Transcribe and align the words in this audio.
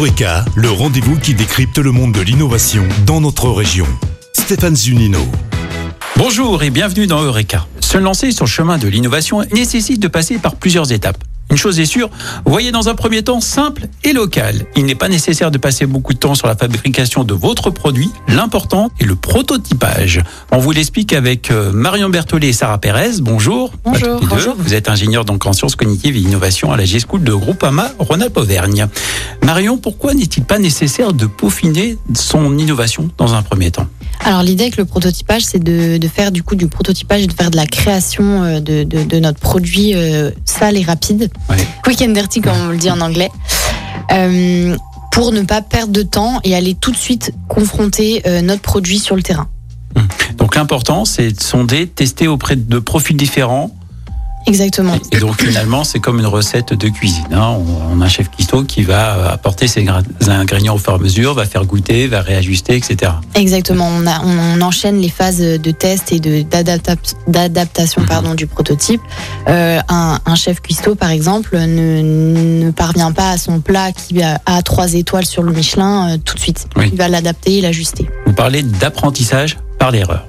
Eureka, 0.00 0.46
le 0.56 0.70
rendez-vous 0.70 1.18
qui 1.18 1.34
décrypte 1.34 1.76
le 1.76 1.92
monde 1.92 2.12
de 2.12 2.22
l'innovation 2.22 2.82
dans 3.04 3.20
notre 3.20 3.50
région. 3.50 3.86
Stéphane 4.32 4.74
Zunino. 4.74 5.18
Bonjour 6.16 6.62
et 6.62 6.70
bienvenue 6.70 7.06
dans 7.06 7.22
Eureka. 7.22 7.66
Se 7.80 7.98
lancer 7.98 8.32
sur 8.32 8.46
le 8.46 8.50
chemin 8.50 8.78
de 8.78 8.88
l'innovation 8.88 9.42
nécessite 9.52 10.00
de 10.00 10.08
passer 10.08 10.38
par 10.38 10.56
plusieurs 10.56 10.90
étapes. 10.90 11.22
Une 11.50 11.56
chose 11.56 11.80
est 11.80 11.84
sûre, 11.84 12.08
voyez 12.46 12.70
dans 12.70 12.88
un 12.88 12.94
premier 12.94 13.22
temps 13.22 13.40
simple 13.40 13.88
et 14.04 14.12
local. 14.12 14.66
Il 14.76 14.86
n'est 14.86 14.94
pas 14.94 15.08
nécessaire 15.08 15.50
de 15.50 15.58
passer 15.58 15.84
beaucoup 15.84 16.14
de 16.14 16.18
temps 16.18 16.36
sur 16.36 16.46
la 16.46 16.54
fabrication 16.54 17.24
de 17.24 17.34
votre 17.34 17.70
produit. 17.70 18.10
L'important 18.28 18.90
est 19.00 19.04
le 19.04 19.16
prototypage. 19.16 20.22
On 20.52 20.58
vous 20.58 20.70
l'explique 20.70 21.12
avec 21.12 21.50
euh, 21.50 21.72
Marion 21.72 22.08
Berthollet 22.08 22.50
et 22.50 22.52
Sarah 22.52 22.78
Pérez. 22.78 23.20
Bonjour. 23.20 23.72
Bonjour. 23.84 24.20
Vous 24.56 24.74
êtes 24.74 24.88
ingénieur 24.88 25.24
donc 25.24 25.44
en 25.44 25.52
sciences 25.52 25.74
cognitives 25.74 26.16
et 26.16 26.20
innovation 26.20 26.72
à 26.72 26.76
la 26.76 26.84
G-School 26.84 27.24
de 27.24 27.34
Groupama 27.34 27.90
Rhône-Alpes-Auvergne. 27.98 28.86
Marion, 29.50 29.78
pourquoi 29.78 30.14
n'est-il 30.14 30.44
pas 30.44 30.60
nécessaire 30.60 31.12
de 31.12 31.26
peaufiner 31.26 31.98
son 32.14 32.56
innovation 32.56 33.10
dans 33.18 33.34
un 33.34 33.42
premier 33.42 33.72
temps? 33.72 33.88
Alors 34.24 34.44
l'idée 34.44 34.62
avec 34.62 34.76
le 34.76 34.84
prototypage, 34.84 35.42
c'est 35.42 35.58
de, 35.58 35.96
de 35.96 36.06
faire 36.08 36.30
du 36.30 36.44
coup 36.44 36.54
du 36.54 36.68
prototypage 36.68 37.22
et 37.22 37.26
de 37.26 37.32
faire 37.32 37.50
de 37.50 37.56
la 37.56 37.66
création 37.66 38.44
euh, 38.44 38.60
de, 38.60 38.84
de, 38.84 39.02
de 39.02 39.18
notre 39.18 39.40
produit 39.40 39.96
euh, 39.96 40.30
sale 40.44 40.76
et 40.76 40.82
rapide, 40.84 41.32
Ouais. 41.48 41.56
quick 41.82 42.00
and 42.00 42.12
dirty 42.12 42.40
comme 42.40 42.56
on 42.60 42.68
le 42.68 42.76
dit 42.76 42.92
en 42.92 43.00
anglais, 43.00 43.28
euh, 44.12 44.76
pour 45.10 45.32
ne 45.32 45.40
pas 45.42 45.62
perdre 45.62 45.92
de 45.92 46.02
temps 46.02 46.38
et 46.44 46.54
aller 46.54 46.76
tout 46.76 46.92
de 46.92 46.96
suite 46.96 47.32
confronter 47.48 48.22
euh, 48.28 48.42
notre 48.42 48.62
produit 48.62 49.00
sur 49.00 49.16
le 49.16 49.22
terrain. 49.24 49.48
Donc 50.36 50.54
l'important, 50.54 51.04
c'est 51.04 51.32
de 51.32 51.42
sonder, 51.42 51.88
tester 51.88 52.28
auprès 52.28 52.54
de 52.54 52.78
profils 52.78 53.16
différents. 53.16 53.74
Exactement. 54.46 54.94
Et 55.12 55.18
donc 55.18 55.40
finalement, 55.42 55.84
c'est 55.84 56.00
comme 56.00 56.18
une 56.18 56.26
recette 56.26 56.72
de 56.74 56.88
cuisine. 56.88 57.24
hein. 57.32 57.56
On 57.58 57.80
on 57.92 58.00
a 58.00 58.06
un 58.06 58.08
chef 58.08 58.30
cuistot 58.30 58.64
qui 58.64 58.82
va 58.82 59.16
euh, 59.16 59.28
apporter 59.34 59.66
ses 59.68 59.86
ingrédients 60.28 60.74
au 60.74 60.78
fur 60.78 60.92
et 60.92 60.96
à 60.96 60.98
mesure, 60.98 61.34
va 61.34 61.44
faire 61.44 61.64
goûter, 61.64 62.06
va 62.06 62.20
réajuster, 62.22 62.76
etc. 62.76 63.12
Exactement. 63.34 63.88
On, 63.88 64.06
a, 64.06 64.20
on, 64.24 64.58
on 64.58 64.60
enchaîne 64.62 64.98
les 65.00 65.08
phases 65.08 65.38
de 65.40 65.70
test 65.70 66.12
et 66.12 66.20
d'adaptation 67.26 68.02
Mhm. 68.02 68.08
pardon 68.08 68.34
du 68.34 68.46
prototype. 68.46 69.00
Euh, 69.48 69.80
un, 69.88 70.18
un 70.24 70.34
chef 70.34 70.60
cuistot 70.60 70.94
par 70.94 71.10
exemple 71.10 71.56
ne, 71.58 72.64
ne 72.64 72.70
parvient 72.70 73.12
pas 73.12 73.30
à 73.32 73.38
son 73.38 73.60
plat 73.60 73.92
qui 73.92 74.22
a, 74.22 74.40
a 74.46 74.62
trois 74.62 74.94
étoiles 74.94 75.26
sur 75.26 75.42
le 75.42 75.52
Michelin 75.52 76.12
euh, 76.14 76.16
tout 76.24 76.34
de 76.34 76.40
suite. 76.40 76.66
Oui. 76.76 76.88
Il 76.92 76.98
va 76.98 77.08
l'adapter 77.08 77.58
et 77.58 77.60
l'ajuster. 77.60 78.08
Vous 78.26 78.32
parlez 78.32 78.62
d'apprentissage 78.62 79.58
par 79.78 79.90
l'erreur. 79.90 80.26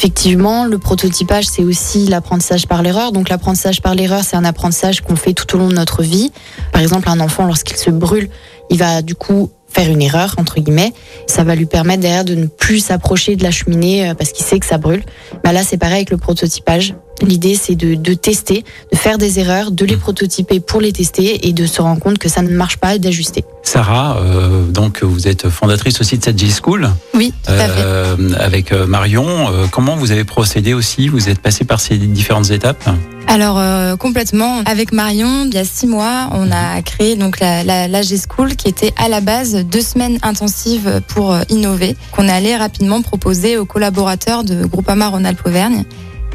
Effectivement, 0.00 0.64
le 0.64 0.78
prototypage, 0.78 1.44
c'est 1.44 1.62
aussi 1.62 2.06
l'apprentissage 2.06 2.66
par 2.66 2.82
l'erreur. 2.82 3.12
Donc 3.12 3.28
l'apprentissage 3.28 3.82
par 3.82 3.94
l'erreur, 3.94 4.24
c'est 4.24 4.34
un 4.34 4.46
apprentissage 4.46 5.02
qu'on 5.02 5.14
fait 5.14 5.34
tout 5.34 5.54
au 5.54 5.58
long 5.58 5.68
de 5.68 5.74
notre 5.74 6.02
vie. 6.02 6.32
Par 6.72 6.80
exemple, 6.80 7.10
un 7.10 7.20
enfant, 7.20 7.44
lorsqu'il 7.44 7.76
se 7.76 7.90
brûle, 7.90 8.30
il 8.70 8.78
va 8.78 9.02
du 9.02 9.14
coup 9.14 9.50
faire 9.68 9.90
une 9.90 10.00
erreur, 10.00 10.36
entre 10.38 10.58
guillemets. 10.58 10.94
Ça 11.26 11.44
va 11.44 11.54
lui 11.54 11.66
permettre 11.66 12.00
derrière 12.00 12.24
de 12.24 12.34
ne 12.34 12.46
plus 12.46 12.78
s'approcher 12.78 13.36
de 13.36 13.42
la 13.42 13.50
cheminée 13.50 14.08
euh, 14.08 14.14
parce 14.14 14.32
qu'il 14.32 14.42
sait 14.42 14.58
que 14.58 14.64
ça 14.64 14.78
brûle. 14.78 15.04
Bah 15.44 15.52
là, 15.52 15.62
c'est 15.64 15.76
pareil 15.76 15.96
avec 15.96 16.10
le 16.10 16.16
prototypage. 16.16 16.94
L'idée, 17.20 17.54
c'est 17.54 17.74
de, 17.74 17.94
de 17.94 18.14
tester, 18.14 18.64
de 18.90 18.96
faire 18.96 19.18
des 19.18 19.38
erreurs, 19.38 19.70
de 19.70 19.84
les 19.84 19.98
prototyper 19.98 20.60
pour 20.60 20.80
les 20.80 20.94
tester 20.94 21.46
et 21.46 21.52
de 21.52 21.66
se 21.66 21.82
rendre 21.82 22.00
compte 22.00 22.16
que 22.16 22.30
ça 22.30 22.40
ne 22.40 22.48
marche 22.48 22.78
pas 22.78 22.94
et 22.94 22.98
d'ajuster. 22.98 23.44
Sarah, 23.74 24.16
euh, 24.18 24.66
donc 24.66 25.04
vous 25.04 25.28
êtes 25.28 25.48
fondatrice 25.48 26.00
aussi 26.00 26.18
de 26.18 26.24
cette 26.24 26.36
G-School 26.36 26.90
Oui, 27.14 27.32
tout 27.46 27.52
à 27.52 27.68
fait. 27.68 27.70
euh, 27.78 28.16
avec 28.40 28.72
euh, 28.72 28.84
Marion. 28.84 29.24
Euh, 29.28 29.66
comment 29.70 29.94
vous 29.94 30.10
avez 30.10 30.24
procédé 30.24 30.74
aussi? 30.74 31.06
Vous 31.06 31.28
êtes 31.28 31.38
passé 31.38 31.64
par 31.64 31.78
ces 31.78 31.96
différentes 31.96 32.50
étapes? 32.50 32.82
Alors 33.28 33.62
complètement. 33.98 34.58
Avec 34.66 34.90
Marion, 34.92 35.44
il 35.46 35.54
y 35.54 35.58
a 35.58 35.64
six 35.64 35.86
mois, 35.86 36.30
on 36.32 36.50
a 36.50 36.82
créé 36.82 37.14
donc 37.14 37.38
la, 37.38 37.62
la, 37.62 37.86
la 37.86 38.02
G-School 38.02 38.56
qui 38.56 38.66
était 38.66 38.92
à 38.96 39.08
la 39.08 39.20
base 39.20 39.54
deux 39.54 39.82
semaines 39.82 40.18
intensives 40.22 41.00
pour 41.06 41.36
innover, 41.48 41.94
qu'on 42.10 42.28
allait 42.28 42.56
rapidement 42.56 43.02
proposer 43.02 43.56
aux 43.56 43.66
collaborateurs 43.66 44.42
de 44.42 44.64
Groupama 44.64 45.06
Rhône-Alpes-Auvergne. 45.10 45.84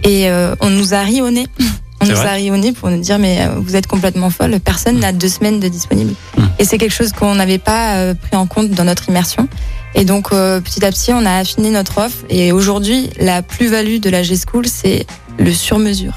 Et 0.06 0.30
on 0.62 0.70
nous 0.70 0.94
a 0.94 1.02
ri 1.02 1.22
au 1.22 1.32
nez. 1.32 1.48
On 2.14 2.16
nous 2.16 2.22
a 2.28 2.58
nez 2.58 2.72
pour 2.72 2.90
nous 2.90 3.00
dire 3.00 3.20
mais 3.20 3.42
euh, 3.42 3.56
vous 3.58 3.76
êtes 3.76 3.88
complètement 3.88 4.30
folle, 4.30 4.60
personne 4.60 5.00
n'a 5.00 5.12
deux 5.12 5.30
semaines 5.30 5.60
de 5.60 5.68
disponible. 5.68 6.14
Mm. 6.38 6.44
Et 6.60 6.66
c'est 6.66 6.78
quelque 6.78 6.94
chose 6.94 7.12
qu'on 7.12 7.36
n'avait 7.36 7.58
pas 7.58 7.96
euh, 7.96 8.14
pris 8.14 8.36
en 8.36 8.46
compte 8.48 8.70
dans 8.72 8.84
notre 8.84 9.10
immersion. 9.10 9.48
Et 9.94 10.06
donc 10.06 10.32
euh, 10.32 10.60
petit 10.62 10.84
à 10.86 10.92
petit, 10.92 11.14
on 11.14 11.26
a 11.26 11.38
affiné 11.38 11.70
notre 11.72 12.00
offre. 12.00 12.18
Et 12.30 12.52
aujourd'hui, 12.52 13.10
la 13.20 13.42
plus-value 13.42 14.00
de 14.00 14.10
la 14.10 14.24
G-School, 14.24 14.66
c'est 14.68 15.06
le 15.38 15.54
sur-mesure 15.54 16.14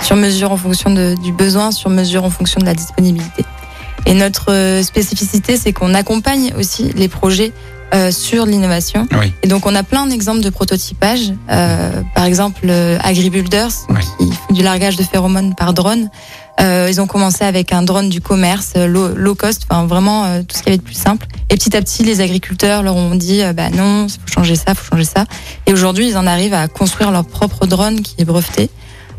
sur 0.00 0.14
mesure 0.14 0.52
en 0.52 0.56
fonction 0.56 0.90
de- 0.90 1.16
du 1.24 1.32
besoin, 1.32 1.72
sur 1.72 1.90
mesure 1.90 2.24
en 2.24 2.30
fonction 2.30 2.60
de 2.60 2.66
la 2.66 2.74
disponibilité. 2.74 3.44
Et 4.06 4.14
notre 4.14 4.80
spécificité, 4.82 5.56
c'est 5.56 5.72
qu'on 5.72 5.92
accompagne 5.92 6.52
aussi 6.56 6.92
les 6.94 7.08
projets 7.08 7.52
euh, 7.94 8.10
sur 8.10 8.46
l'innovation. 8.46 9.06
Oui. 9.12 9.32
Et 9.42 9.48
donc, 9.48 9.66
on 9.66 9.74
a 9.74 9.82
plein 9.82 10.06
d'exemples 10.06 10.40
de 10.40 10.50
prototypage. 10.50 11.32
Euh, 11.50 12.02
par 12.14 12.24
exemple, 12.24 12.66
euh, 12.68 12.98
AgriBuilders, 13.02 13.72
qui 14.18 14.30
fait 14.30 14.52
du 14.52 14.62
largage 14.62 14.96
de 14.96 15.02
phéromones 15.02 15.54
par 15.54 15.72
drone. 15.72 16.10
Euh, 16.60 16.88
ils 16.90 17.00
ont 17.00 17.06
commencé 17.06 17.44
avec 17.44 17.72
un 17.72 17.82
drone 17.82 18.08
du 18.08 18.20
commerce, 18.20 18.72
euh, 18.76 18.88
low, 18.88 19.14
low 19.14 19.36
cost, 19.36 19.62
enfin 19.70 19.86
vraiment 19.86 20.24
euh, 20.24 20.42
tout 20.42 20.56
ce 20.56 20.62
qui 20.62 20.68
avait 20.70 20.78
de 20.78 20.82
plus 20.82 20.94
simple. 20.94 21.26
Et 21.50 21.56
petit 21.56 21.76
à 21.76 21.80
petit, 21.80 22.02
les 22.02 22.20
agriculteurs 22.20 22.82
leur 22.82 22.96
ont 22.96 23.14
dit, 23.14 23.42
bah 23.54 23.70
non, 23.70 24.08
faut 24.08 24.32
changer 24.32 24.56
ça, 24.56 24.74
faut 24.74 24.84
changer 24.90 25.04
ça. 25.04 25.24
Et 25.66 25.72
aujourd'hui, 25.72 26.08
ils 26.08 26.16
en 26.16 26.26
arrivent 26.26 26.54
à 26.54 26.66
construire 26.66 27.10
leur 27.12 27.24
propre 27.24 27.66
drone 27.66 28.00
qui 28.00 28.16
est 28.18 28.24
breveté. 28.24 28.70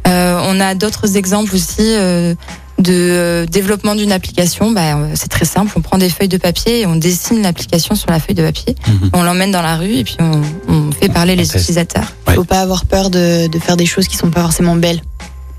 Euh, 0.07 0.39
on 0.45 0.59
a 0.59 0.75
d'autres 0.75 1.17
exemples 1.17 1.53
aussi 1.55 1.81
euh, 1.81 2.33
de 2.79 2.93
euh, 2.93 3.45
développement 3.45 3.93
d'une 3.95 4.11
application. 4.11 4.71
Bah, 4.71 4.95
euh, 4.97 5.11
c'est 5.15 5.27
très 5.29 5.45
simple, 5.45 5.71
on 5.75 5.81
prend 5.81 5.97
des 5.97 6.09
feuilles 6.09 6.27
de 6.29 6.37
papier 6.37 6.81
et 6.81 6.85
on 6.85 6.95
dessine 6.95 7.41
l'application 7.41 7.93
sur 7.95 8.09
la 8.09 8.19
feuille 8.19 8.35
de 8.35 8.43
papier. 8.43 8.75
Mhm. 8.87 9.09
On 9.13 9.23
l'emmène 9.23 9.51
dans 9.51 9.61
la 9.61 9.75
rue 9.77 9.93
et 9.95 10.03
puis 10.03 10.15
on, 10.19 10.41
on 10.67 10.91
fait 10.91 11.09
parler 11.09 11.35
les 11.35 11.43
teste. 11.43 11.55
utilisateurs. 11.63 12.13
Ouais. 12.27 12.35
faut 12.35 12.43
pas 12.45 12.61
avoir 12.61 12.85
peur 12.85 13.09
de, 13.09 13.47
de 13.47 13.59
faire 13.59 13.77
des 13.77 13.85
choses 13.85 14.07
qui 14.07 14.15
sont 14.17 14.29
pas 14.31 14.41
forcément 14.41 14.75
belles. 14.75 15.01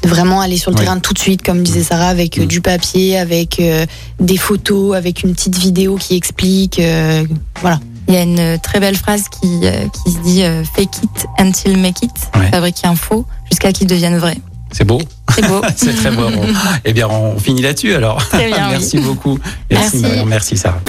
De 0.03 0.09
vraiment 0.09 0.41
aller 0.41 0.57
sur 0.57 0.71
le 0.71 0.79
terrain 0.79 0.99
tout 0.99 1.13
de 1.13 1.19
suite, 1.19 1.43
comme 1.43 1.63
disait 1.63 1.83
Sarah, 1.83 2.09
avec 2.09 2.39
euh, 2.39 2.45
Mm. 2.45 2.47
du 2.47 2.61
papier, 2.63 3.19
avec 3.19 3.61
euh, 3.61 3.85
des 4.19 4.39
photos, 4.39 4.97
avec 4.97 5.23
une 5.23 5.35
petite 5.35 5.59
vidéo 5.59 5.97
qui 5.97 6.17
explique. 6.17 6.79
euh, 6.79 7.23
voilà. 7.61 7.79
Il 8.09 8.15
y 8.15 8.17
a 8.17 8.23
une 8.23 8.59
très 8.61 8.81
belle 8.81 8.97
phrase 8.97 9.25
qui, 9.29 9.61
euh, 9.65 9.85
qui 10.05 10.13
se 10.13 10.19
dit 10.21 10.43
euh, 10.43 10.65
fake 10.65 10.97
it 11.05 11.27
until 11.39 11.77
make 11.77 12.03
it, 12.03 12.11
Ouais. 12.35 12.49
fabriquer 12.51 12.87
un 12.87 12.97
faux 12.97 13.27
jusqu'à 13.51 13.73
qu'il 13.75 13.87
devienne 13.89 14.17
vrai. 14.17 14.39
C'est 14.73 14.85
beau 14.85 15.01
C'est 15.35 15.47
beau. 15.49 15.61
C'est 15.77 15.95
très 15.95 16.11
beau. 16.11 16.25
On- 16.25 16.47
Eh 16.85 16.93
bien, 16.93 17.09
on 17.09 17.39
finit 17.39 17.63
là-dessus 17.63 17.95
alors. 17.95 18.23
Oui. 18.35 18.51
merci 18.51 18.99
beaucoup. 18.99 19.39
Merci, 19.71 19.97
Merci. 19.97 19.99
Marion. 19.99 20.27
Merci 20.27 20.57
Sarah. 20.57 20.81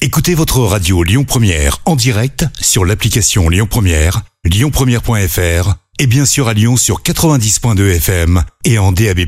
Écoutez 0.00 0.34
votre 0.34 0.60
radio 0.60 1.02
Lyon 1.02 1.24
Première 1.24 1.78
en 1.84 1.96
direct 1.96 2.44
sur 2.60 2.84
l'application 2.84 3.48
Lyon 3.48 3.66
Première, 3.68 4.22
lyonpremière.fr 4.44 5.74
et 5.98 6.06
bien 6.06 6.24
sûr 6.24 6.46
à 6.48 6.54
Lyon 6.54 6.76
sur 6.76 7.02
90.2 7.02 7.96
FM 7.96 8.42
et 8.64 8.78
en 8.78 8.92
DAB+. 8.92 9.20